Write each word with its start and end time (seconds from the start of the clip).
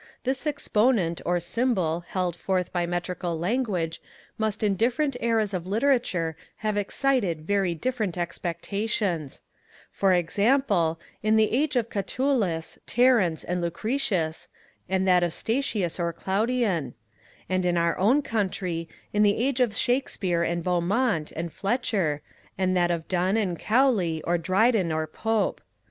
This 0.23 0.47
exponent 0.47 1.21
or 1.27 1.39
symbol 1.39 1.99
held 2.07 2.35
forth 2.35 2.73
by 2.73 2.87
metrical 2.87 3.37
language 3.37 4.01
must 4.35 4.63
in 4.63 4.73
different 4.73 5.15
eras 5.19 5.53
of 5.53 5.67
literature 5.67 6.35
have 6.65 6.75
excited 6.75 7.41
very 7.45 7.75
different 7.75 8.17
expectations: 8.17 9.43
for 9.91 10.11
example, 10.11 10.99
in 11.21 11.35
the 11.35 11.51
age 11.53 11.75
of 11.75 11.91
Catullus, 11.91 12.79
Terence, 12.87 13.43
and 13.43 13.61
Lucretius, 13.61 14.47
and 14.89 15.07
that 15.07 15.21
of 15.21 15.35
Statius 15.35 15.99
or 15.99 16.11
Claudian; 16.11 16.95
and 17.47 17.63
in 17.63 17.77
our 17.77 17.95
own 17.99 18.23
country, 18.23 18.89
in 19.13 19.21
the 19.21 19.37
age 19.37 19.59
of 19.61 19.75
Shakespeare 19.77 20.41
and 20.41 20.63
Beaumont 20.63 21.31
and 21.33 21.53
Fletcher, 21.53 22.23
and 22.57 22.75
that 22.75 22.89
of 22.89 23.07
Donne 23.07 23.37
and 23.37 23.59
Cowley, 23.59 24.23
or 24.23 24.39
Dryden, 24.39 24.91
or 24.91 25.05
Pope. 25.05 25.61